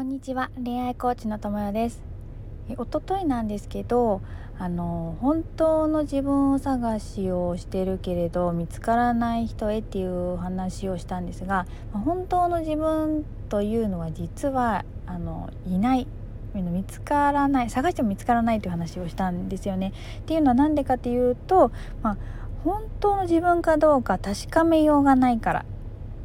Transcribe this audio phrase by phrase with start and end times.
[0.00, 0.50] こんにちは。
[0.56, 2.00] 恋愛コーチの友よです。
[2.70, 4.22] え一昨日なんですけど
[4.58, 16.06] あの本当の自分を探しをしてるけれど見つからない人へっていう話をしたんですが本当の自分というのは実はあのいない。
[16.54, 19.92] 見つからない探しても見つからないという話をしたんですよね。
[20.20, 21.72] っていうのは何でかっていうと、
[22.02, 22.16] まあ、
[22.64, 25.66] 本当の自分かどうか確かめようがないから。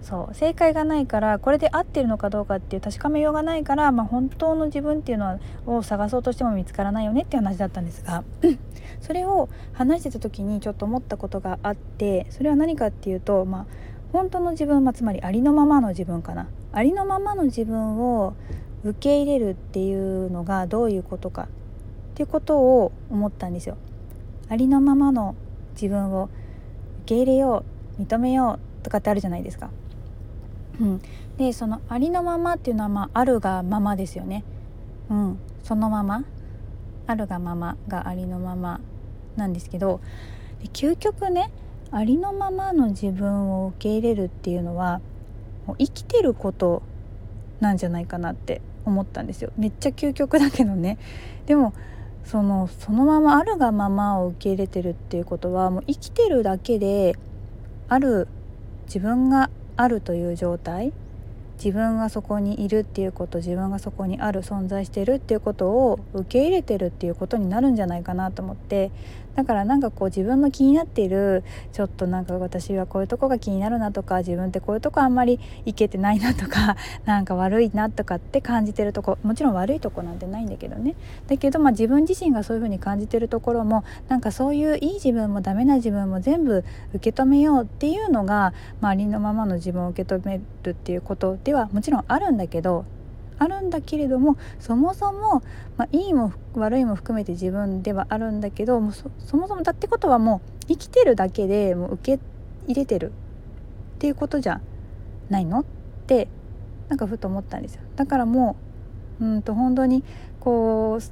[0.05, 8.23] そう正解がないからこれで合ってるのかどうかっていう確かめようがないから、まあ、本当の自分っていうのを探そうとしても見つからないよねっていう話だったんですが
[9.01, 13.65] それを話してた時にちょっと思ったことがあってそれは何かっていうと、まあ、
[14.13, 18.35] 本当の自分、まあ、つまりありのままの自分かなありのままの自分を
[18.83, 21.47] 受け入れるっていうのがどういうことかっ
[22.13, 23.77] ていうことを思ったんですよ。
[24.47, 25.35] ありのままの
[25.73, 26.29] 自分を
[27.05, 27.65] 受け入れよ
[27.97, 29.71] う認めようとかってあるじゃないですか。
[30.79, 31.01] うん、
[31.37, 34.43] でそのありのままっていうのは、まあ、あるがままですよね。
[35.09, 36.23] うん、そのまま。
[37.07, 38.79] あるがままがありのまま
[39.35, 40.01] なんですけど
[40.61, 41.51] で究極ね
[41.91, 45.01] ありのままの自分を受け入れるっていうのは
[45.67, 46.81] もう生きてること
[47.59, 49.51] なんじゃないかなって思ったんですよ。
[49.57, 50.97] めっちゃ究極だけどね。
[51.45, 51.73] でも
[52.23, 57.15] そのそのままあるがままを受け入れてるっていうことはもう生きてるだけで
[57.87, 58.27] ある
[58.87, 60.93] 自分があるという状態。
[61.57, 68.91] 自分がそこにいるっていうこと自分がそこにある存在してるっていうことを受け入れてるっていうことになるんじゃないかなと思って
[69.35, 71.43] だからなんかこう自分の気になっている
[71.73, 80.95] ちょっとなんか私はこういうとこが気になるなとか自分ってこういうとこあんまりいけてないなとか なんか悪いなとかって感じてるとこもちろん悪いとこなんてないんだけどね。
[81.27, 92.83] だけどまあ自分自身がそういうふうに感じてるところもなんかそういういい自分もダメな自分も全部受け止めようっていうのが、まあ、りのままの自分を受け止めるっていうことではもちろんあるんだけど
[93.37, 95.43] あるんだけれどもそもそも、
[95.77, 102.23] まあ、いいも悪いも含めて自分ではあるんだけどもそそもそもだってことはもう生きてるだけでもう受け
[102.67, 103.11] 入れてる。
[103.95, 104.59] っていうことじゃ
[105.29, 105.61] ないの？
[105.61, 105.65] っ
[106.05, 106.27] て
[106.89, 107.81] なんかふと思ったんですよ。
[107.95, 108.57] だからも
[109.19, 110.03] ううんと本当に
[110.39, 111.03] こう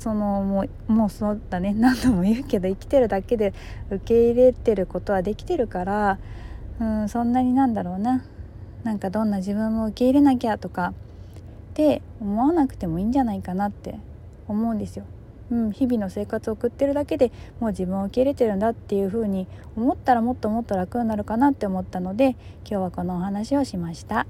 [0.00, 1.74] そのもうもうそうだね。
[1.78, 3.54] 何度も言うけど生きてるだけで
[3.90, 6.18] 受け入れてることはできてるから
[6.80, 8.24] うんそんなになんだろうな。
[8.84, 10.92] なんかどんな自分も受け入れなきゃとか
[11.70, 13.98] って思わなくてもいいんじゃないかなって
[14.46, 15.04] 思うんですよ。
[15.50, 19.46] うん、日々の生活を送ってるだけでもう自分を受け入れてるんだっていう風に
[19.76, 24.26] 思ったらもっともっと楽になるかなって思ったので今日はこのお話をしました。